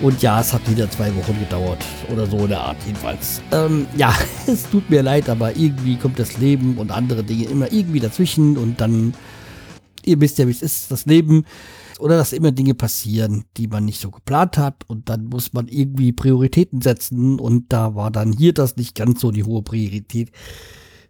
[0.00, 1.84] Und ja, es hat wieder zwei Wochen gedauert.
[2.12, 3.42] Oder so in der Art jedenfalls.
[3.50, 4.14] Ähm, ja,
[4.46, 8.56] es tut mir leid, aber irgendwie kommt das Leben und andere Dinge immer irgendwie dazwischen
[8.56, 9.14] und dann,
[10.04, 11.44] ihr wisst ja, wie es ist, das Leben.
[11.98, 15.66] Oder dass immer Dinge passieren, die man nicht so geplant hat und dann muss man
[15.66, 20.30] irgendwie Prioritäten setzen und da war dann hier das nicht ganz so die hohe Priorität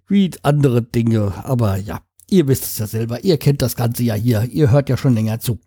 [0.07, 1.35] wie andere Dinge.
[1.45, 2.01] Aber ja,
[2.31, 5.15] ihr wisst es ja selber, ihr kennt das Ganze ja hier, ihr hört ja schon
[5.15, 5.59] länger zu.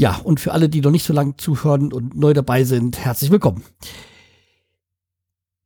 [0.00, 3.30] Ja, und für alle, die noch nicht so lange zuhören und neu dabei sind, herzlich
[3.30, 3.62] willkommen.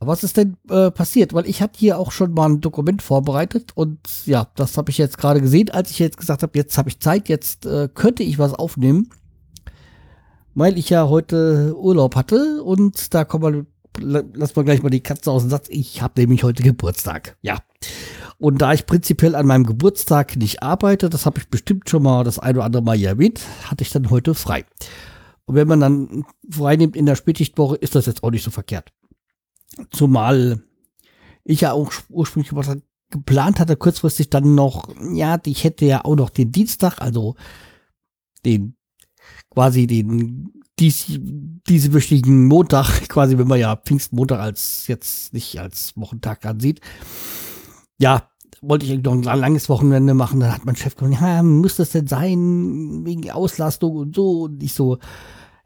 [0.00, 1.34] Was ist denn äh, passiert?
[1.34, 4.98] Weil ich hatte hier auch schon mal ein Dokument vorbereitet und ja, das habe ich
[4.98, 8.24] jetzt gerade gesehen, als ich jetzt gesagt habe, jetzt habe ich Zeit, jetzt äh, könnte
[8.24, 9.08] ich was aufnehmen,
[10.56, 13.66] weil ich ja heute Urlaub hatte und da kommen
[14.00, 15.68] wir, lass mal gleich mal die Katze aus dem Satz.
[15.70, 17.36] Ich habe nämlich heute Geburtstag.
[17.40, 17.58] Ja.
[18.38, 22.24] Und da ich prinzipiell an meinem Geburtstag nicht arbeite, das habe ich bestimmt schon mal
[22.24, 24.64] das ein oder andere Mal hier erwähnt, hatte ich dann heute frei.
[25.46, 28.50] Und wenn man dann frei nimmt in der Spätschichtwoche, ist das jetzt auch nicht so
[28.50, 28.92] verkehrt.
[29.90, 30.62] Zumal
[31.44, 32.52] ich ja auch ursprünglich
[33.10, 37.36] geplant hatte, kurzfristig dann noch, ja, ich hätte ja auch noch den Dienstag, also
[38.44, 38.76] den
[39.50, 41.20] quasi den dies,
[41.68, 46.80] diese wöchigen Montag, quasi wenn man ja Pfingstmontag als jetzt nicht als Wochentag ansieht,
[47.98, 48.28] ja,
[48.62, 50.40] wollte ich noch ein langes Wochenende machen.
[50.40, 54.42] Dann hat mein Chef gesagt, ja, muss das denn sein, wegen Auslastung und so.
[54.42, 54.98] Und ich so,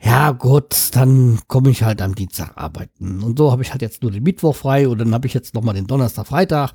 [0.01, 3.23] ja gut, dann komme ich halt am Dienstag arbeiten.
[3.23, 5.55] Und so habe ich halt jetzt nur den Mittwoch frei und dann habe ich jetzt
[5.55, 6.73] nochmal den Donnerstag, Freitag.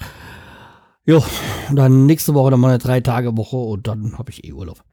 [1.06, 1.24] Jo,
[1.72, 4.84] dann nächste Woche nochmal eine drei Tage Woche und dann habe ich eh Urlaub.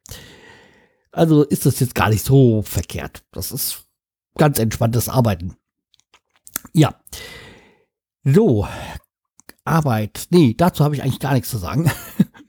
[1.12, 3.24] Also ist das jetzt gar nicht so verkehrt.
[3.32, 3.86] Das ist
[4.36, 5.56] ganz entspanntes Arbeiten.
[6.72, 6.94] Ja.
[8.24, 8.66] So,
[9.64, 10.26] Arbeit.
[10.30, 11.90] Nee, dazu habe ich eigentlich gar nichts zu sagen.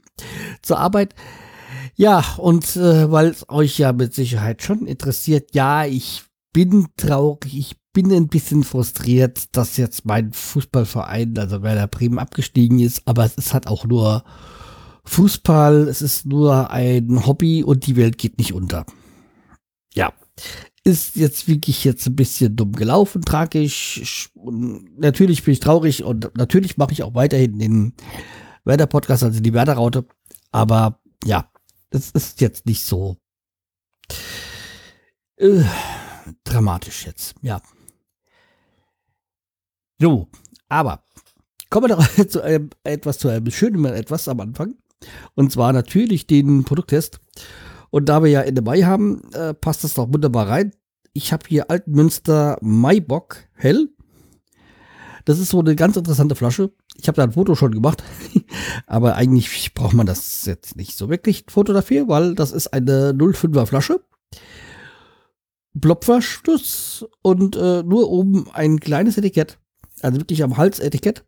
[0.61, 1.15] Zur Arbeit.
[1.95, 6.23] Ja, und äh, weil es euch ja mit Sicherheit schon interessiert, ja, ich
[6.53, 12.79] bin traurig, ich bin ein bisschen frustriert, dass jetzt mein Fußballverein, also Werder Bremen, abgestiegen
[12.79, 14.23] ist, aber es ist halt auch nur
[15.03, 18.85] Fußball, es ist nur ein Hobby und die Welt geht nicht unter.
[19.93, 20.13] Ja,
[20.83, 24.31] ist jetzt wirklich jetzt ein bisschen dumm gelaufen, tragisch.
[24.35, 27.93] Natürlich bin ich traurig und natürlich mache ich auch weiterhin den
[28.65, 30.05] Werder-Podcast, also die Werder-Raute.
[30.51, 31.49] Aber ja,
[31.91, 33.17] das ist jetzt nicht so
[35.37, 35.63] äh,
[36.43, 37.61] dramatisch jetzt, ja.
[39.99, 40.27] So,
[40.67, 41.03] aber
[41.69, 44.75] kommen wir doch zu einem, etwas zu einem schönen etwas am Anfang.
[45.35, 47.19] Und zwar natürlich den Produkttest.
[47.91, 50.71] Und da wir ja Ende Mai haben, äh, passt das doch wunderbar rein.
[51.13, 53.89] Ich habe hier Altmünster Maibock Hell.
[55.25, 56.71] Das ist so eine ganz interessante Flasche.
[56.95, 58.01] Ich habe da ein Foto schon gemacht,
[58.87, 62.67] aber eigentlich braucht man das jetzt nicht so wirklich ein Foto dafür, weil das ist
[62.73, 64.01] eine 05er Flasche.
[65.73, 69.59] Blobverschluss und äh, nur oben ein kleines Etikett.
[70.01, 71.25] Also wirklich am Hals Etikett.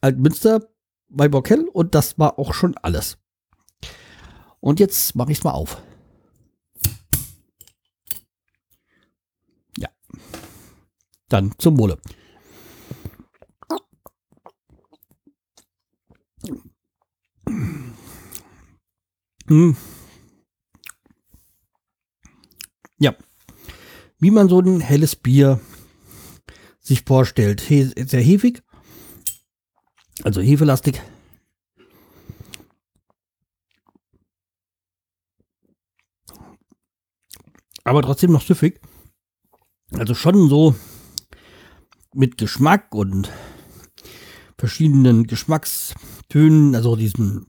[0.00, 0.66] Altmünster
[1.08, 3.18] Maibock Hell und das war auch schon alles.
[4.60, 5.82] Und jetzt mache ich es mal auf.
[11.30, 11.96] Dann zum Wohle.
[19.46, 19.76] Hm.
[22.98, 23.16] Ja.
[24.18, 25.60] Wie man so ein helles Bier
[26.80, 27.60] sich vorstellt.
[27.60, 28.62] sehr hefig.
[30.24, 31.00] Also hefelastig.
[37.84, 38.80] Aber trotzdem noch süffig.
[39.92, 40.74] Also schon so
[42.14, 43.30] mit Geschmack und
[44.58, 47.46] verschiedenen Geschmackstönen, also diesen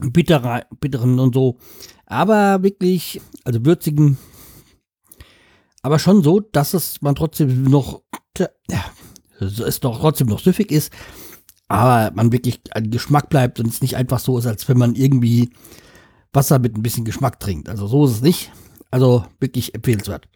[0.00, 1.58] bitterer, bitteren und so,
[2.06, 4.16] aber wirklich, also würzigen,
[5.82, 8.02] aber schon so, dass es man trotzdem noch,
[8.38, 8.84] ja,
[9.40, 10.92] es doch trotzdem noch süffig ist,
[11.68, 14.94] aber man wirklich ein Geschmack bleibt und es nicht einfach so ist, als wenn man
[14.94, 15.50] irgendwie
[16.32, 17.68] Wasser mit ein bisschen Geschmack trinkt.
[17.68, 18.50] Also so ist es nicht.
[18.90, 20.28] Also wirklich empfehlenswert.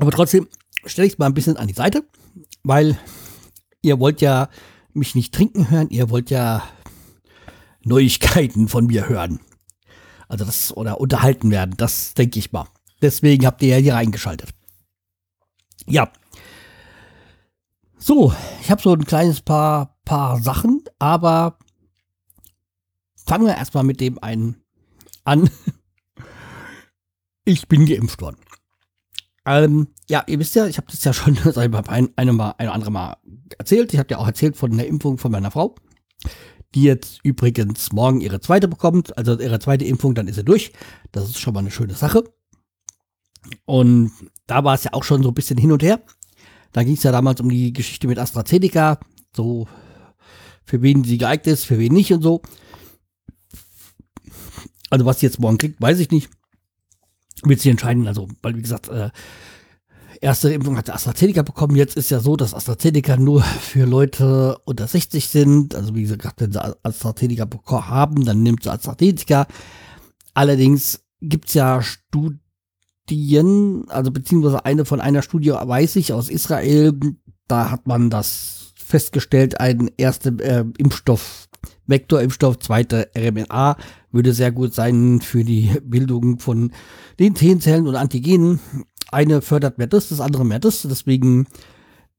[0.00, 0.48] Aber trotzdem
[0.86, 2.04] stelle ich es mal ein bisschen an die Seite,
[2.64, 2.98] weil
[3.82, 4.48] ihr wollt ja
[4.94, 6.64] mich nicht trinken hören, ihr wollt ja
[7.84, 9.40] Neuigkeiten von mir hören.
[10.26, 12.66] Also das oder unterhalten werden, das denke ich mal.
[13.02, 14.50] Deswegen habt ihr ja hier reingeschaltet.
[15.86, 16.10] Ja.
[17.98, 21.58] So, ich habe so ein kleines paar, paar Sachen, aber
[23.26, 24.62] fangen wir erstmal mit dem einen
[25.24, 25.50] an.
[27.44, 28.38] Ich bin geimpft worden.
[29.50, 31.36] Ähm, ja, ihr wisst ja, ich habe das ja schon
[31.88, 33.16] ein, eine, mal, eine andere Mal
[33.58, 33.92] erzählt.
[33.92, 35.74] Ich habe ja auch erzählt von der Impfung von meiner Frau,
[36.74, 39.16] die jetzt übrigens morgen ihre zweite bekommt.
[39.18, 40.72] Also ihre zweite Impfung, dann ist sie durch.
[41.10, 42.24] Das ist schon mal eine schöne Sache.
[43.64, 44.12] Und
[44.46, 46.00] da war es ja auch schon so ein bisschen hin und her.
[46.72, 49.00] Da ging es ja damals um die Geschichte mit AstraZeneca,
[49.34, 49.66] so
[50.64, 52.42] für wen sie geeignet ist, für wen nicht und so.
[54.90, 56.30] Also was sie jetzt morgen kriegt, weiß ich nicht.
[57.44, 58.06] Wird sie entscheiden.
[58.06, 59.10] Also, weil wie gesagt, äh,
[60.20, 61.76] erste Impfung hat AstraZeneca bekommen.
[61.76, 65.74] Jetzt ist ja so, dass AstraZeneca nur für Leute unter 60 sind.
[65.74, 67.48] Also wie gesagt, wenn sie AstraZeneca
[67.88, 69.46] haben, dann nimmt sie AstraZeneca.
[70.34, 76.98] Allerdings gibt's ja Studien, also beziehungsweise eine von einer Studie weiß ich aus Israel,
[77.48, 81.48] da hat man das festgestellt, ein erster äh, Impfstoff,
[81.90, 83.76] Vektorimpfstoff, zweite RMNA,
[84.12, 86.72] würde sehr gut sein für die Bildung von
[87.18, 88.60] den T-Zellen und Antigenen.
[89.12, 90.82] Eine fördert mehr das, das andere mehr das.
[90.82, 91.46] Deswegen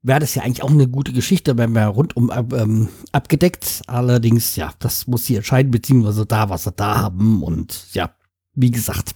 [0.04, 3.82] wäre das ja eigentlich auch eine gute Geschichte, wenn wir rundum ähm, abgedeckt.
[3.88, 7.44] Allerdings, ja, das muss sie entscheiden, beziehungsweise da, was sie da haben.
[7.44, 8.12] Und ja,
[8.54, 9.16] wie gesagt,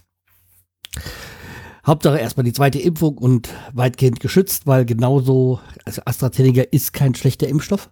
[1.86, 7.46] Hauptsache erstmal die zweite Impfung und weitgehend geschützt, weil genauso, also AstraZeneca ist kein schlechter
[7.46, 7.90] Impfstoff.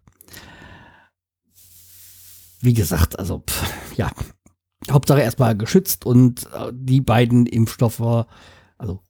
[2.64, 4.10] Wie gesagt, also, pff, ja,
[4.90, 8.26] Hauptsache erstmal geschützt und äh, die beiden Impfstoffe,
[8.78, 9.00] also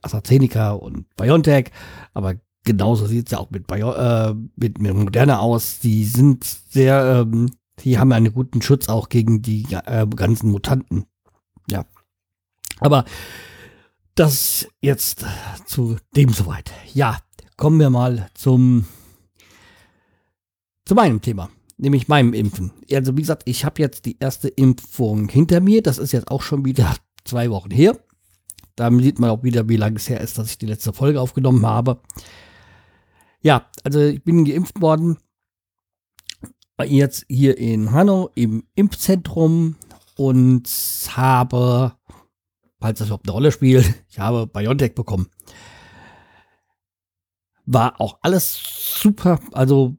[0.00, 1.72] AstraZeneca und BioNTech,
[2.14, 5.80] aber genauso sieht es ja auch mit, Bio, äh, mit, mit Moderna aus.
[5.80, 11.06] Die sind sehr, ähm, die haben einen guten Schutz auch gegen die äh, ganzen Mutanten.
[11.68, 11.84] Ja.
[12.78, 13.04] Aber
[14.14, 15.24] das jetzt
[15.66, 16.70] zu dem soweit.
[16.94, 17.18] Ja,
[17.56, 18.86] kommen wir mal zum
[20.84, 22.72] zu meinem Thema nämlich meinem Impfen.
[22.92, 25.82] Also wie gesagt, ich habe jetzt die erste Impfung hinter mir.
[25.82, 26.94] Das ist jetzt auch schon wieder
[27.24, 27.98] zwei Wochen her.
[28.76, 31.20] Da sieht man auch wieder, wie lange es her ist, dass ich die letzte Folge
[31.20, 32.00] aufgenommen habe.
[33.42, 35.18] Ja, also ich bin geimpft worden.
[36.82, 39.76] Jetzt hier in Hanau im Impfzentrum
[40.16, 40.68] und
[41.10, 41.92] habe,
[42.78, 45.28] falls das überhaupt eine Rolle spielt, ich habe BioNTech bekommen.
[47.66, 48.58] War auch alles
[48.98, 49.40] super.
[49.52, 49.96] Also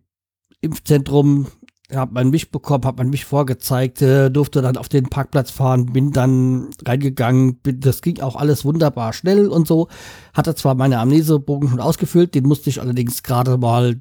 [0.62, 1.48] Impfzentrum
[1.94, 5.88] hat man mich bekommen, hat man mich vorgezeigt, äh, durfte dann auf den Parkplatz fahren,
[5.88, 9.88] bin dann reingegangen, bin, das ging auch alles wunderbar schnell und so.
[10.34, 14.00] Hatte zwar meine Amnesebogen schon ausgefüllt, den musste ich allerdings gerade mal,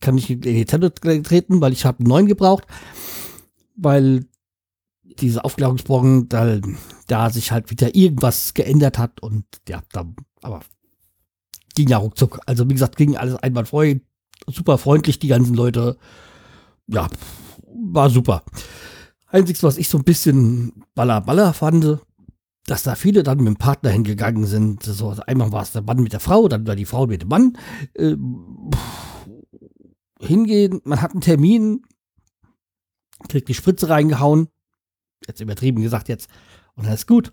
[0.00, 2.64] kann ich in die Tablet treten, weil ich habe einen neuen gebraucht,
[3.76, 4.26] weil
[5.20, 6.58] diese Aufklärungsbogen, da,
[7.06, 10.06] da sich halt wieder irgendwas geändert hat und ja, da,
[10.42, 10.60] aber
[11.74, 12.40] ging ja ruckzuck.
[12.46, 14.00] Also wie gesagt, ging alles einwandfrei,
[14.46, 15.96] super freundlich, die ganzen Leute
[16.86, 17.08] ja,
[17.66, 18.44] war super.
[19.28, 22.00] Einziges, was ich so ein bisschen baller fand,
[22.66, 24.82] dass da viele dann mit dem Partner hingegangen sind.
[24.82, 27.28] So, einmal war es der Mann mit der Frau, dann war die Frau mit dem
[27.28, 27.58] Mann.
[27.94, 28.16] Äh,
[30.20, 31.82] hingehen, man hat einen Termin,
[33.28, 34.48] kriegt die Spritze reingehauen.
[35.26, 36.28] Jetzt übertrieben gesagt jetzt.
[36.74, 37.32] Und dann ist gut.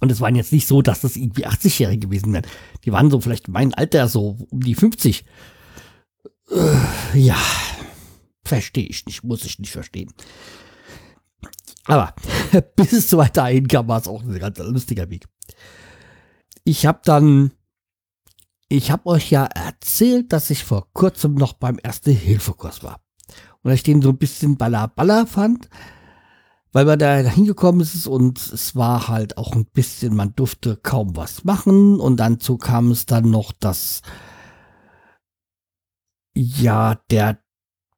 [0.00, 2.46] Und es waren jetzt nicht so, dass das irgendwie 80-Jährige gewesen wären.
[2.84, 5.24] Die waren so vielleicht mein Alter, so um die 50.
[6.50, 7.38] Äh, ja,
[8.44, 10.12] Verstehe ich nicht, muss ich nicht verstehen.
[11.86, 12.14] Aber
[12.76, 15.26] bis es so weit dahin kam, war es auch ein ganz lustiger Weg.
[16.64, 17.52] Ich habe dann,
[18.68, 23.00] ich habe euch ja erzählt, dass ich vor kurzem noch beim Erste-Hilfe-Kurs war.
[23.62, 25.68] Und ich den so ein bisschen baller fand,
[26.72, 31.16] weil man da hingekommen ist und es war halt auch ein bisschen, man durfte kaum
[31.16, 34.02] was machen und dazu kam es dann noch, dass
[36.34, 37.38] ja, der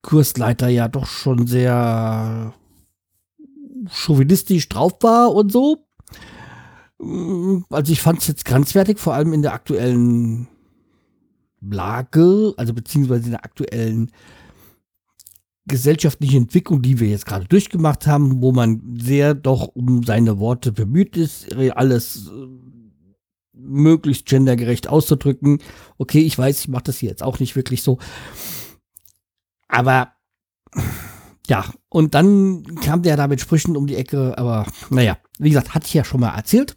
[0.04, 2.54] Kursleiter ja doch schon sehr
[3.90, 5.86] chauvinistisch drauf war und so.
[7.70, 10.48] Also ich fand es jetzt grenzwertig, vor allem in der aktuellen
[11.60, 14.12] Lage, also beziehungsweise in der aktuellen
[15.66, 20.72] gesellschaftlichen Entwicklung, die wir jetzt gerade durchgemacht haben, wo man sehr doch um seine Worte
[20.72, 22.46] bemüht ist, alles äh,
[23.54, 25.60] möglichst gendergerecht auszudrücken.
[25.96, 27.98] Okay, ich weiß, ich mache das hier jetzt auch nicht wirklich so.
[29.74, 30.12] Aber
[31.48, 35.74] ja, und dann kam der da mit Sprüchen um die Ecke, aber naja, wie gesagt,
[35.74, 36.76] hatte ich ja schon mal erzählt.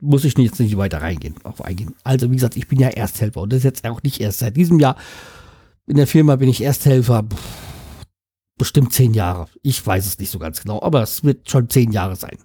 [0.00, 1.94] Muss ich jetzt nicht weiter reingehen, auf eingehen.
[2.04, 4.56] Also, wie gesagt, ich bin ja Ersthelfer und das ist jetzt auch nicht erst seit
[4.56, 4.96] diesem Jahr.
[5.86, 7.24] In der Firma bin ich Ersthelfer
[8.58, 9.48] bestimmt zehn Jahre.
[9.62, 12.38] Ich weiß es nicht so ganz genau, aber es wird schon zehn Jahre sein.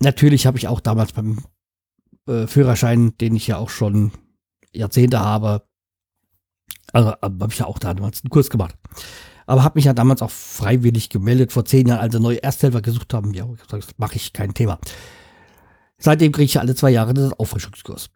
[0.00, 1.44] Natürlich habe ich auch damals beim
[2.26, 4.12] äh, Führerschein, den ich ja auch schon
[4.72, 5.68] Jahrzehnte habe,
[6.92, 8.74] also habe ich ja auch damals einen Kurs gemacht.
[9.46, 12.82] Aber habe mich ja damals auch freiwillig gemeldet, vor zehn Jahren, als sie neue Ersthelfer
[12.82, 13.34] gesucht haben.
[13.34, 14.78] Ja, das mache ich kein Thema.
[15.98, 18.10] Seitdem kriege ich ja alle zwei Jahre den Auffrischungskurs.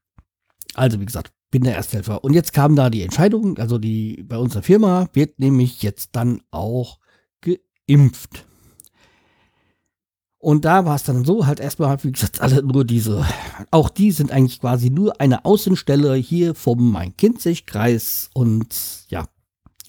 [0.75, 2.25] Also, wie gesagt, bin der Ersthelfer.
[2.25, 6.43] Und jetzt kam da die Entscheidung, also die bei unserer Firma wird nämlich jetzt dann
[6.51, 6.99] auch
[7.41, 8.47] geimpft.
[10.45, 13.25] Und da war es dann so, halt erstmal, wie gesagt, alle nur diese,
[13.71, 19.25] auch die sind eigentlich quasi nur eine Außenstelle hier vom Main-Kinzig-Kreis und ja,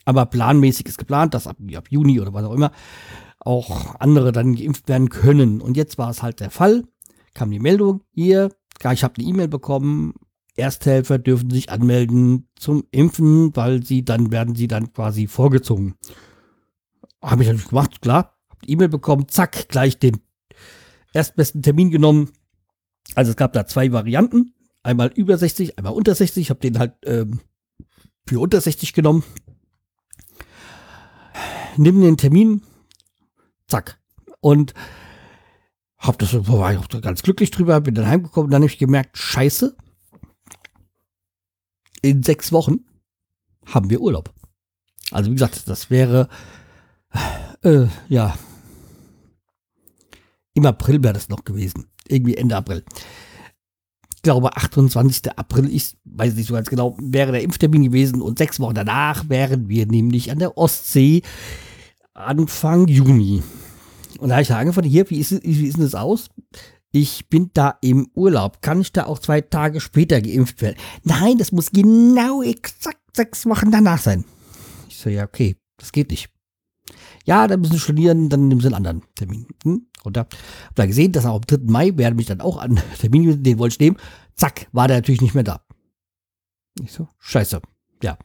[0.05, 2.71] aber planmäßig ist geplant, dass ab, ab Juni oder was auch immer
[3.41, 5.59] auch andere dann geimpft werden können.
[5.59, 6.85] Und jetzt war es halt der Fall,
[7.33, 8.49] kam die Meldung, hier,
[8.93, 10.13] ich habe eine E-Mail bekommen,
[10.55, 15.95] Ersthelfer dürfen sich anmelden zum Impfen, weil sie dann werden sie dann quasi vorgezogen.
[17.21, 20.21] Habe ich natürlich gemacht, klar, E-Mail bekommen, zack, gleich den
[21.15, 22.31] erstbesten Termin genommen.
[23.15, 24.53] Also es gab da zwei Varianten.
[24.83, 26.41] Einmal über 60, einmal unter 60.
[26.41, 27.39] Ich habe den halt ähm,
[28.27, 29.23] für unter 60 genommen.
[31.77, 32.61] Nimm den Termin,
[33.67, 33.99] zack.
[34.39, 34.73] Und
[35.97, 39.17] hab das, war ich auch ganz glücklich drüber, bin dann heimgekommen, dann habe ich gemerkt,
[39.17, 39.75] scheiße,
[42.01, 42.85] in sechs Wochen
[43.65, 44.33] haben wir Urlaub.
[45.11, 46.29] Also wie gesagt, das wäre,
[47.63, 48.37] äh, ja,
[50.55, 51.85] im April wäre das noch gewesen.
[52.07, 52.83] Irgendwie Ende April.
[54.15, 55.37] Ich glaube, 28.
[55.37, 59.29] April, ich weiß nicht so ganz genau, wäre der Impftermin gewesen und sechs Wochen danach
[59.29, 61.21] wären wir nämlich an der Ostsee
[62.15, 63.43] Anfang Juni.
[64.19, 66.29] Und da habe ich da angefangen, hier, wie ist, wie ist denn das aus?
[66.91, 68.61] Ich bin da im Urlaub.
[68.61, 70.77] Kann ich da auch zwei Tage später geimpft werden?
[71.03, 74.23] Nein, das muss genau exakt sechs Wochen danach sein.
[74.87, 76.29] Ich so, ja, okay, das geht nicht.
[77.25, 79.47] Ja, dann müssen studieren, dann nehmen Sie einen anderen Termin.
[79.63, 79.87] Hm?
[80.03, 81.57] Und da hab da gesehen, dass auch am 3.
[81.71, 83.97] Mai werden mich dann auch an Termin, den wollte ich nehmen.
[84.35, 85.61] Zack, war der natürlich nicht mehr da.
[86.81, 87.61] Ich so, scheiße.
[88.03, 88.17] Ja.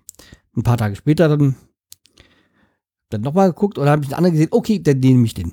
[0.56, 1.54] Ein paar Tage später dann,
[3.10, 5.52] dann nochmal geguckt und dann habe ich einen anderen gesehen, okay, dann nehme ich den.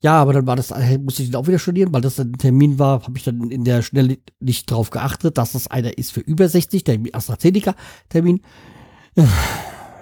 [0.00, 2.78] Ja, aber dann war das, musste ich dann auch wieder studieren, weil das ein Termin
[2.78, 6.20] war, habe ich dann in der Schnelle nicht drauf geachtet, dass das einer ist für
[6.20, 8.40] über 60, der AstraZeneca-Termin.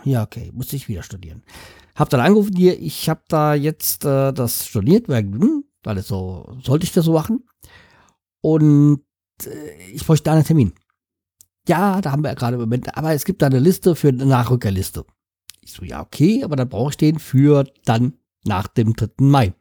[0.07, 1.43] Ja, okay, musste ich wieder studieren.
[1.97, 6.57] Hab dann angerufen hier, ich habe da jetzt äh, das studiert, weil, hm, weil so,
[6.63, 7.45] sollte ich das so machen.
[8.41, 9.01] Und
[9.45, 10.73] äh, ich bräuchte da einen Termin.
[11.67, 14.09] Ja, da haben wir ja gerade im Moment, aber es gibt da eine Liste für
[14.09, 15.05] eine Nachrückerliste.
[15.61, 19.09] Ich so, ja, okay, aber dann brauche ich den für dann nach dem 3.
[19.19, 19.55] Mai.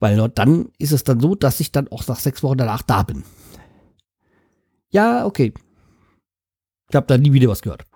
[0.00, 2.82] Weil nur dann ist es dann so, dass ich dann auch nach sechs Wochen danach
[2.82, 3.24] da bin.
[4.90, 5.54] Ja, okay.
[6.90, 7.86] Ich habe da nie wieder was gehört.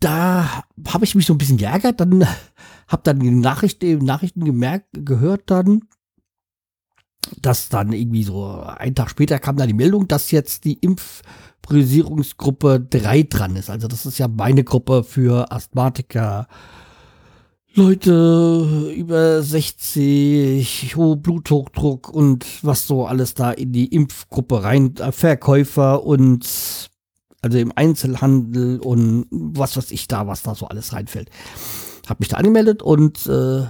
[0.00, 2.00] Da habe ich mich so ein bisschen geärgert.
[2.00, 2.26] Dann
[2.88, 5.82] habe dann die Nachricht, Nachrichten gemerkt, gehört dann,
[7.40, 12.80] dass dann irgendwie so einen Tag später kam dann die Meldung, dass jetzt die Impfpriorisierungsgruppe
[12.80, 13.70] 3 dran ist.
[13.70, 16.48] Also das ist ja meine Gruppe für Asthmatiker,
[17.74, 25.12] Leute über 60, hohe Bluthochdruck und was so alles da in die Impfgruppe rein, äh,
[25.12, 26.90] Verkäufer und
[27.42, 31.30] also im Einzelhandel und was weiß ich da, was da so alles reinfällt.
[32.08, 33.62] Hab mich da angemeldet und äh,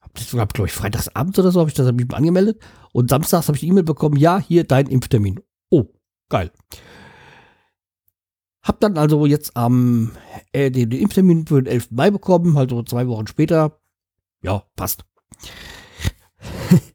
[0.00, 2.60] hab das sogar, glaube ich, freitagsabends oder so habe ich das mich angemeldet
[2.92, 5.40] und samstags habe ich E-Mail bekommen, ja, hier dein Impftermin.
[5.70, 5.86] Oh,
[6.28, 6.50] geil.
[8.62, 10.12] Hab dann also jetzt am
[10.52, 11.92] äh, den, den Impftermin für den 11.
[11.92, 13.80] Mai bekommen, also zwei Wochen später.
[14.42, 15.04] Ja, passt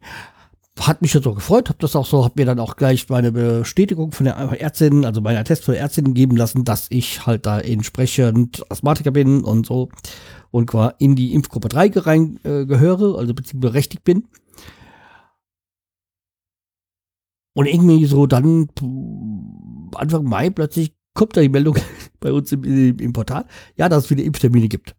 [0.87, 4.11] hat mich so gefreut, habe das auch so, habe mir dann auch gleich meine Bestätigung
[4.11, 7.59] von der Ärztin, also meiner Test von der Ärztin geben lassen, dass ich halt da
[7.59, 9.89] entsprechend Asthmatiker bin und so
[10.51, 14.27] und quasi in die Impfgruppe 3 rein äh, gehöre, also beziehungsweise berechtigt bin.
[17.53, 18.67] Und irgendwie so dann
[19.95, 21.77] Anfang Mai plötzlich kommt da die Meldung
[22.19, 24.95] bei uns im, im Portal, ja, dass es wieder Impftermine gibt.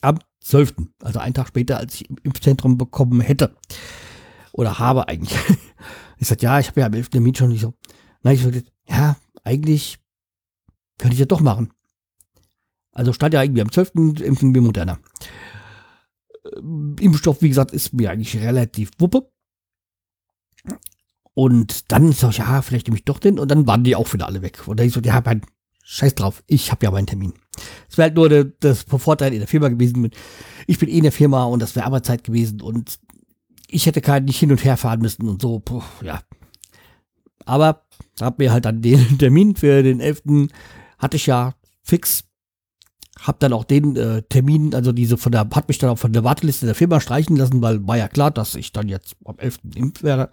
[0.00, 3.54] Am 12., also einen Tag später, als ich im Impfzentrum bekommen hätte
[4.52, 5.38] oder habe eigentlich.
[6.18, 7.08] Ich sagte, ja, ich habe ja am 11.
[7.08, 7.74] Termin schon nicht so.
[8.22, 9.98] Nein, ich sagte, ja, eigentlich
[10.96, 11.72] könnte ich das doch machen.
[12.92, 14.20] Also stand ja irgendwie am 12.
[14.20, 15.00] impfen wir Moderna.
[16.56, 19.32] Ähm, Impfstoff, wie gesagt, ist mir eigentlich relativ wuppe.
[21.34, 23.38] Und dann sag ich, ja, vielleicht nehme ich doch den.
[23.38, 24.68] Und dann waren die auch wieder alle weg.
[24.68, 25.42] Und dann ich so, ja, mein
[25.82, 27.32] Scheiß drauf, ich habe ja meinen Termin.
[27.88, 30.10] Es wäre halt nur der, das Vorteil in der Firma gewesen.
[30.66, 32.60] Ich bin eh in der Firma und das wäre Arbeitszeit gewesen.
[32.60, 33.00] Und
[33.72, 36.20] ich hätte keinen nicht hin und her fahren müssen und so, puh, ja.
[37.44, 37.82] Aber
[38.20, 40.50] hab mir halt dann den Termin für den 11.
[40.98, 42.24] hatte ich ja fix.
[43.18, 46.12] hab dann auch den äh, Termin, also diese von der, hat mich dann auch von
[46.12, 49.38] der Warteliste der Firma streichen lassen, weil war ja klar, dass ich dann jetzt am
[49.38, 49.58] 11.
[49.74, 50.30] impft werde.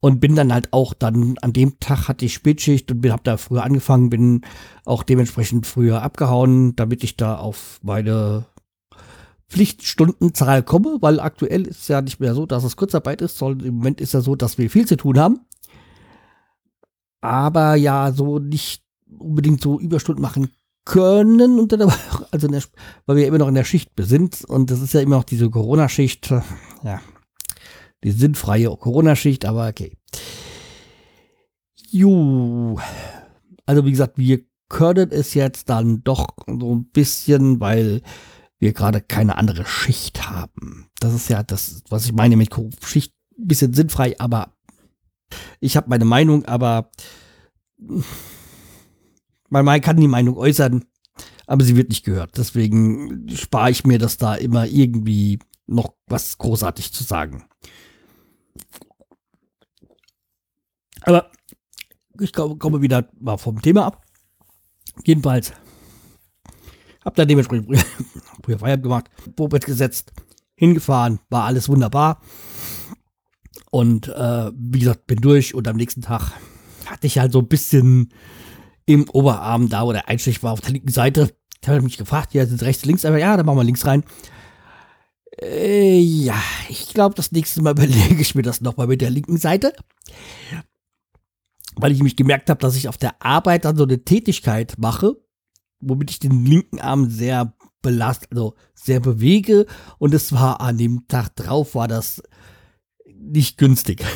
[0.00, 3.22] Und bin dann halt auch dann, an dem Tag hatte ich Spätschicht und bin, hab
[3.22, 4.40] da früher angefangen, bin
[4.84, 8.46] auch dementsprechend früher abgehauen, damit ich da auf meine
[9.52, 13.74] Pflichtstundenzahl komme, weil aktuell ist ja nicht mehr so, dass es Kurzarbeit ist, sondern im
[13.74, 15.40] Moment ist ja so, dass wir viel zu tun haben.
[17.20, 18.82] Aber ja, so nicht
[19.18, 20.48] unbedingt so Überstunden machen
[20.86, 22.62] können unter der Woche, also der,
[23.04, 25.50] weil wir immer noch in der Schicht sind und das ist ja immer noch diese
[25.50, 26.30] Corona-Schicht,
[26.82, 27.00] ja,
[28.02, 29.92] die sinnfreie Corona-Schicht, aber okay.
[31.90, 32.78] Ju,
[33.66, 34.40] also wie gesagt, wir
[34.70, 38.00] können es jetzt dann doch so ein bisschen, weil
[38.62, 40.88] wir gerade keine andere Schicht haben.
[41.00, 42.54] Das ist ja das, was ich meine mit
[42.84, 44.56] Schicht, ein bisschen sinnfrei, aber
[45.58, 46.92] ich habe meine Meinung, aber
[49.48, 50.84] man kann die Meinung äußern,
[51.48, 52.38] aber sie wird nicht gehört.
[52.38, 57.44] Deswegen spare ich mir das da immer irgendwie noch was großartig zu sagen.
[61.00, 61.32] Aber
[62.20, 64.04] ich komme wieder mal vom Thema ab.
[65.04, 65.52] Jedenfalls
[67.04, 67.66] hab da dementsprechend
[68.44, 70.12] früher Feierabend gemacht, Popet gesetzt,
[70.54, 72.20] hingefahren, war alles wunderbar.
[73.70, 76.32] Und äh, wie gesagt, bin durch und am nächsten Tag
[76.86, 78.12] hatte ich halt so ein bisschen
[78.86, 81.34] im Oberarm da, wo der Einstich war auf der linken Seite.
[81.62, 84.04] Ich habe mich gefragt, ja, sind rechts, links, aber ja, dann machen wir links rein.
[85.40, 89.38] Äh, ja, ich glaube, das nächste Mal überlege ich mir das nochmal mit der linken
[89.38, 89.72] Seite.
[91.76, 95.16] Weil ich mich gemerkt habe, dass ich auf der Arbeit dann so eine Tätigkeit mache,
[95.82, 99.66] womit ich den linken Arm sehr belastet, also sehr bewege.
[99.98, 102.22] Und es war an dem Tag drauf, war das
[103.06, 104.04] nicht günstig.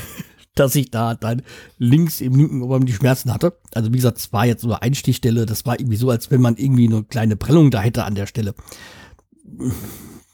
[0.57, 1.43] dass ich da dann
[1.79, 3.61] links im linken Oberarm die Schmerzen hatte.
[3.75, 5.47] Also wie gesagt, es war jetzt nur Einstichstelle.
[5.47, 8.27] Das war irgendwie so, als wenn man irgendwie eine kleine Prellung da hätte an der
[8.27, 8.55] Stelle.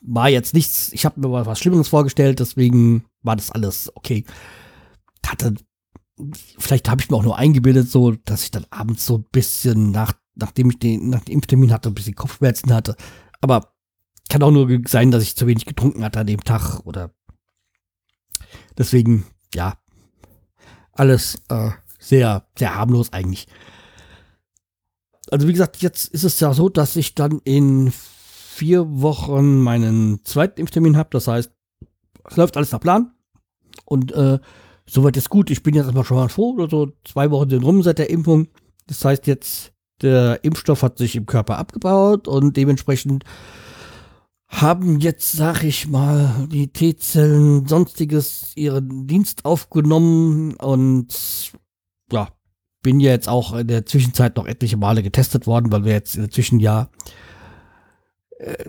[0.00, 4.24] War jetzt nichts, ich habe mir mal was Schlimmeres vorgestellt, deswegen war das alles okay.
[5.26, 5.54] Hatte,
[6.58, 9.90] vielleicht habe ich mir auch nur eingebildet, so, dass ich dann abends so ein bisschen
[9.90, 12.96] nach, nachdem ich den, nach dem Impftermin hatte, ein bisschen Kopfschmerzen hatte.
[13.40, 13.74] Aber
[14.28, 17.10] kann auch nur sein, dass ich zu wenig getrunken hatte an dem Tag oder
[18.78, 19.76] deswegen, ja,
[20.92, 23.46] alles äh, sehr, sehr harmlos eigentlich.
[25.30, 30.24] Also wie gesagt, jetzt ist es ja so, dass ich dann in vier Wochen meinen
[30.24, 31.10] zweiten Impftermin habe.
[31.12, 31.50] Das heißt,
[32.28, 33.12] es läuft alles nach Plan.
[33.84, 34.38] Und äh,
[34.86, 35.50] soweit ist gut.
[35.50, 36.58] Ich bin jetzt erstmal schon mal froh.
[36.60, 38.48] Also zwei Wochen sind rum seit der Impfung.
[38.86, 43.24] Das heißt jetzt, der Impfstoff hat sich im Körper abgebaut und dementsprechend
[44.48, 51.52] haben jetzt, sag ich mal, die T-Zellen sonstiges ihren Dienst aufgenommen und
[52.10, 52.28] ja,
[52.82, 56.16] bin ja jetzt auch in der Zwischenzeit noch etliche Male getestet worden, weil wir jetzt
[56.16, 56.90] inzwischen ja
[58.38, 58.64] äh,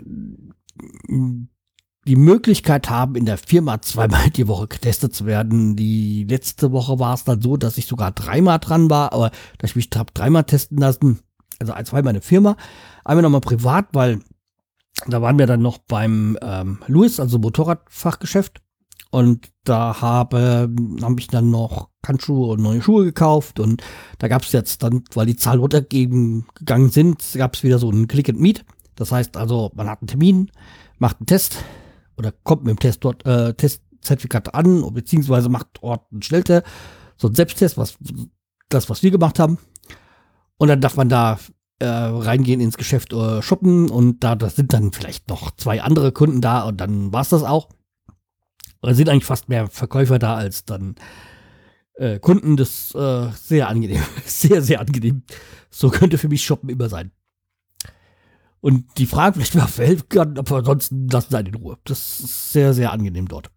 [2.06, 5.76] die Möglichkeit haben, in der Firma zweimal die Woche getestet zu werden.
[5.76, 9.70] Die letzte Woche war es dann so, dass ich sogar dreimal dran war, aber dass
[9.70, 11.20] ich mich habe dreimal testen lassen,
[11.58, 12.56] also zweimal eine Firma,
[13.04, 14.20] einmal nochmal privat, weil
[15.06, 18.60] da waren wir dann noch beim ähm, Louis, also Motorradfachgeschäft.
[19.10, 20.68] Und da habe,
[21.00, 23.60] habe ich dann noch Handschuhe und neue Schuhe gekauft.
[23.60, 23.82] Und
[24.18, 28.08] da gab es jetzt dann, weil die Zahlen runtergegangen sind, gab es wieder so ein
[28.08, 28.64] Click and Meet.
[28.96, 30.50] Das heißt also, man hat einen Termin,
[30.98, 31.58] macht einen Test
[32.16, 36.64] oder kommt mit dem Test dort, äh, Testzertifikat an, beziehungsweise macht dort einen Schnelltest,
[37.16, 37.96] so einen Selbsttest, was
[38.68, 39.58] das, was wir gemacht haben.
[40.56, 41.38] Und dann darf man da
[41.80, 46.12] äh, reingehen ins Geschäft äh, shoppen und da das sind dann vielleicht noch zwei andere
[46.12, 47.68] Kunden da und dann war es das auch.
[48.82, 50.94] Oder sind eigentlich fast mehr Verkäufer da als dann
[51.94, 52.56] äh, Kunden.
[52.56, 54.02] Das äh, sehr angenehm.
[54.24, 55.22] sehr, sehr angenehm.
[55.70, 57.10] So könnte für mich Shoppen immer sein.
[58.64, 61.76] Und die Frage vielleicht mal verhelfen kann, aber ansonsten lassen sie einen in Ruhe.
[61.84, 63.50] Das ist sehr, sehr angenehm dort.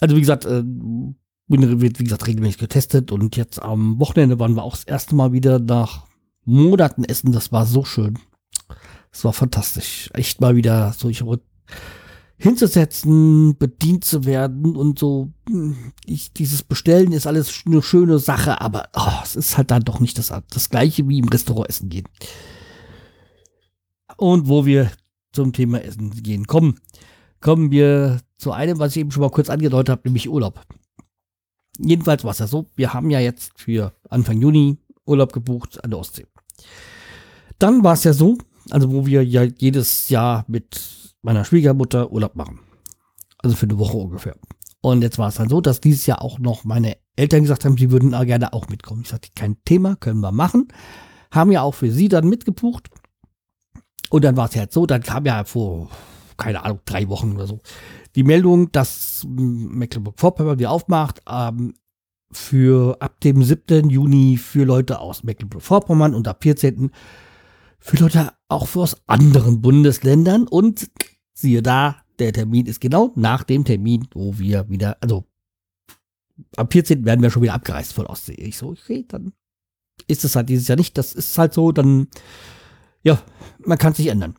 [0.00, 0.62] Also wie gesagt, äh,
[1.46, 5.32] wird wie gesagt regelmäßig getestet und jetzt am Wochenende waren wir auch das erste Mal
[5.32, 6.04] wieder nach
[6.44, 7.32] Monaten essen.
[7.32, 8.18] Das war so schön.
[9.12, 10.10] Das war fantastisch.
[10.12, 11.24] Echt mal wieder so ich
[12.36, 15.32] hinzusetzen, bedient zu werden und so.
[16.04, 20.00] Ich, dieses Bestellen ist alles eine schöne Sache, aber oh, es ist halt dann doch
[20.00, 22.04] nicht das, das gleiche wie im Restaurant essen gehen.
[24.18, 24.90] Und wo wir
[25.32, 26.80] zum Thema Essen gehen kommen,
[27.40, 30.60] kommen wir zu einem, was ich eben schon mal kurz angedeutet habe, nämlich Urlaub.
[31.78, 35.90] Jedenfalls war es ja so, wir haben ja jetzt für Anfang Juni Urlaub gebucht an
[35.90, 36.26] der Ostsee.
[37.60, 38.38] Dann war es ja so,
[38.70, 42.58] also wo wir ja jedes Jahr mit meiner Schwiegermutter Urlaub machen.
[43.38, 44.36] Also für eine Woche ungefähr.
[44.80, 47.76] Und jetzt war es dann so, dass dieses Jahr auch noch meine Eltern gesagt haben,
[47.76, 49.02] sie würden gerne auch mitkommen.
[49.02, 50.68] Ich sagte, kein Thema, können wir machen.
[51.30, 52.88] Haben ja auch für sie dann mitgebucht.
[54.10, 55.90] Und dann war es halt so, dann kam ja vor,
[56.36, 57.60] keine Ahnung, drei Wochen oder so,
[58.14, 61.74] die Meldung, dass Mecklenburg-Vorpommern wieder aufmacht, ähm,
[62.30, 63.88] für ab dem 7.
[63.88, 66.90] Juni für Leute aus Mecklenburg-Vorpommern und ab 14.
[67.78, 70.90] für Leute auch aus anderen Bundesländern und
[71.32, 75.24] siehe da, der Termin ist genau nach dem Termin, wo wir wieder, also
[76.56, 77.04] am 14.
[77.04, 78.34] werden wir schon wieder abgereist von Ostsee.
[78.34, 79.32] Ich so, okay, dann
[80.06, 80.98] ist es halt dieses Jahr nicht.
[80.98, 82.08] Das ist halt so, dann,
[83.02, 83.22] ja,
[83.64, 84.34] man kann sich ändern.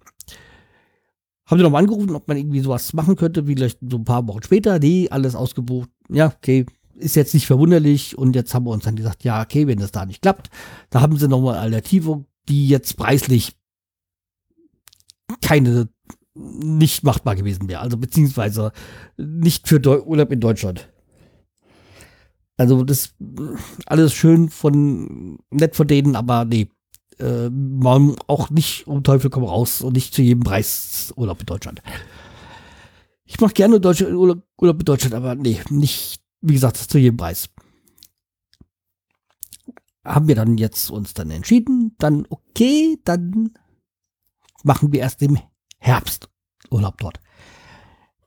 [1.46, 4.28] Haben sie nochmal angerufen, ob man irgendwie sowas machen könnte, wie vielleicht so ein paar
[4.28, 4.78] Wochen später.
[4.78, 5.90] Nee, alles ausgebucht.
[6.10, 8.18] Ja, okay, ist jetzt nicht verwunderlich.
[8.18, 10.50] Und jetzt haben wir uns dann gesagt, ja, okay, wenn das da nicht klappt,
[10.92, 13.56] da haben sie nochmal eine Alternative, die jetzt preislich
[15.42, 15.90] keine
[16.36, 17.82] nicht machbar gewesen wäre.
[17.82, 18.72] Also beziehungsweise
[19.18, 20.90] nicht für Deu Urlaub in Deutschland.
[22.58, 23.16] Also das
[23.86, 26.70] alles schön von nett von denen, aber nee.
[27.20, 31.46] Äh, man auch nicht um Teufel komm raus und nicht zu jedem Preis Urlaub in
[31.46, 31.82] Deutschland.
[33.26, 37.18] Ich mache gerne Deutsche, Urlaub, Urlaub in Deutschland, aber nee, nicht, wie gesagt, zu jedem
[37.18, 37.50] Preis.
[40.06, 43.52] Haben wir dann jetzt uns dann entschieden, dann okay, dann
[44.64, 45.38] machen wir erst im
[45.78, 46.30] Herbst
[46.72, 47.20] Urlaub dort.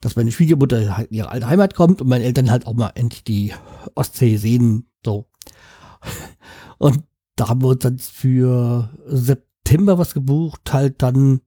[0.03, 2.93] Dass meine Schwiegermutter halt in ihre alte Heimat kommt und meine Eltern halt auch mal
[2.95, 3.55] endlich die
[3.95, 5.29] Ostsee sehen, so.
[6.79, 7.05] Und
[7.43, 11.41] da haben wir uns dann für September was gebucht, halt dann,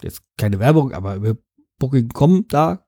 [0.00, 1.36] jetzt keine Werbung, aber über
[1.78, 2.86] Booking.com da,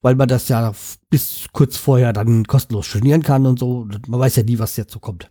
[0.00, 0.74] weil man das ja
[1.10, 3.86] bis kurz vorher dann kostenlos stornieren kann und so.
[4.08, 5.30] Man weiß ja nie, was jetzt so kommt.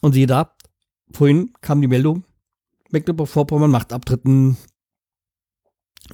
[0.00, 0.56] Und siehe da,
[1.12, 2.24] vorhin kam die Meldung,
[2.90, 4.56] Mecklenburg-Vorpommern macht ab 3.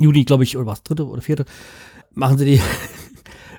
[0.01, 1.05] Juni, glaube ich, oder was, 3.
[1.05, 1.45] oder 4.
[2.15, 2.63] machen sie die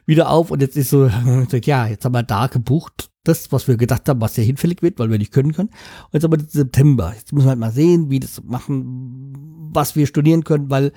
[0.09, 1.07] wieder auf und jetzt ist so,
[1.63, 4.99] ja, jetzt haben wir da gebucht, das, was wir gedacht haben, was ja hinfällig wird,
[4.99, 5.69] weil wir nicht können können.
[5.69, 7.13] Und jetzt aber September.
[7.15, 9.33] Jetzt müssen wir halt mal sehen, wie das machen,
[9.71, 10.91] was wir studieren können, weil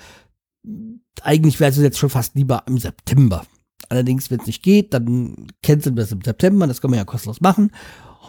[1.23, 3.45] eigentlich wäre es jetzt schon fast lieber im September.
[3.89, 7.05] Allerdings, wenn es nicht geht, dann canceln wir es im September, das können wir ja
[7.05, 7.71] kostenlos machen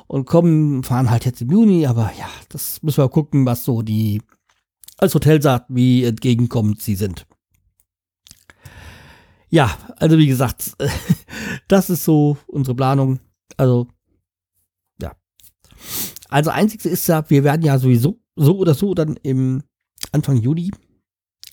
[0.07, 3.81] und kommen, fahren halt jetzt im Juni, aber ja, das müssen wir gucken, was so
[3.81, 4.21] die
[4.97, 7.25] als Hotel sagt, wie entgegenkommend sie sind.
[9.53, 10.75] Ja, also wie gesagt,
[11.67, 13.19] das ist so unsere Planung.
[13.55, 13.87] Also,
[14.99, 15.15] ja.
[16.27, 19.61] Also einzigste ist ja, wir werden ja sowieso so oder so dann im
[20.11, 20.71] Anfang Juli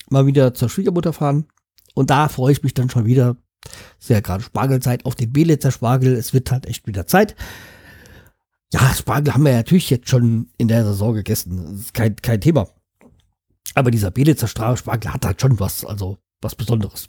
[0.09, 1.45] mal wieder zur Schwiegermutter fahren.
[1.93, 3.37] Und da freue ich mich dann schon wieder.
[3.99, 6.15] Ist ja gerade Spargelzeit auf den Belitzer Spargel.
[6.15, 7.35] Es wird halt echt wieder Zeit.
[8.73, 11.65] Ja, Spargel haben wir natürlich jetzt schon in der Saison gegessen.
[11.73, 12.67] Das ist kein, kein Thema.
[13.75, 17.07] Aber dieser Belitzer Spargel hat halt schon was, also was Besonderes.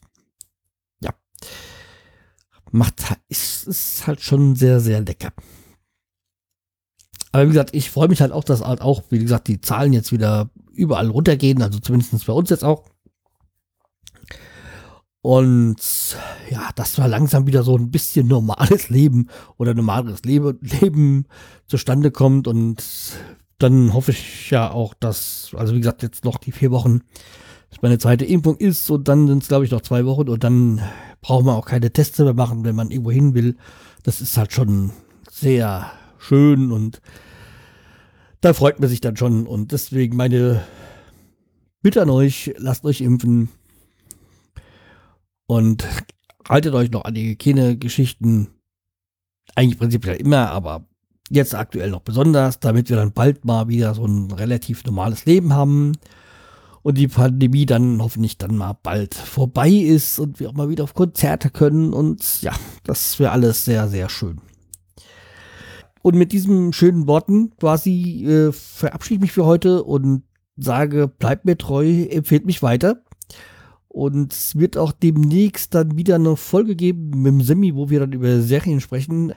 [2.72, 5.32] Macht, ist, ist halt schon sehr, sehr lecker.
[7.32, 9.92] Aber wie gesagt, ich freue mich halt auch, dass halt auch, wie gesagt, die Zahlen
[9.92, 12.84] jetzt wieder überall runtergehen, also zumindest bei uns jetzt auch.
[15.22, 15.76] Und
[16.50, 21.26] ja, dass da langsam wieder so ein bisschen normales Leben oder normales Leben, Leben
[21.66, 22.48] zustande kommt.
[22.48, 22.82] Und
[23.58, 27.02] dann hoffe ich ja auch, dass, also wie gesagt, jetzt noch die vier Wochen,
[27.70, 30.42] dass meine zweite Impfung ist und dann sind es, glaube ich, noch zwei Wochen und
[30.42, 30.82] dann
[31.22, 33.56] braucht man auch keine Tests mehr machen, wenn man irgendwo hin will.
[34.02, 34.90] Das ist halt schon
[35.30, 37.00] sehr schön und
[38.40, 39.46] da freut man sich dann schon.
[39.46, 40.62] Und deswegen meine
[41.82, 43.48] Bitte an euch, lasst euch impfen.
[45.46, 45.84] Und
[46.48, 48.48] haltet euch noch an die Hygiene-Geschichten.
[49.56, 50.86] Eigentlich prinzipiell immer, aber
[51.28, 55.52] jetzt aktuell noch besonders, damit wir dann bald mal wieder so ein relativ normales Leben
[55.52, 55.92] haben
[56.82, 60.84] und die Pandemie dann hoffentlich dann mal bald vorbei ist und wir auch mal wieder
[60.84, 62.52] auf Konzerte können und ja,
[62.84, 64.40] das wäre alles sehr, sehr schön.
[66.02, 70.24] Und mit diesen schönen Worten quasi äh, verabschiede ich mich für heute und
[70.56, 73.02] sage, bleibt mir treu, empfehlt mich weiter.
[73.86, 78.00] Und es wird auch demnächst dann wieder eine Folge geben mit dem Semi, wo wir
[78.00, 79.32] dann über Serien sprechen.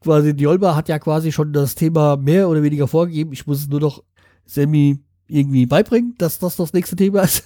[0.00, 3.32] quasi, die Olba hat ja quasi schon das Thema mehr oder weniger vorgegeben.
[3.32, 4.02] Ich muss es nur noch
[4.46, 5.00] Semi
[5.32, 7.44] irgendwie beibringen, dass das das nächste Thema ist.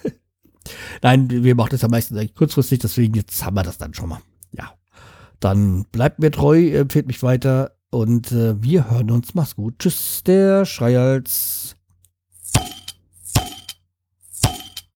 [1.03, 4.09] Nein, wir machen das ja meistens eigentlich kurzfristig, deswegen jetzt haben wir das dann schon
[4.09, 4.20] mal.
[4.53, 4.72] Ja.
[5.40, 9.35] Dann bleibt mir treu, empfehlt mich weiter und äh, wir hören uns.
[9.35, 9.79] Mach's gut.
[9.79, 11.76] Tschüss, der Schreihals.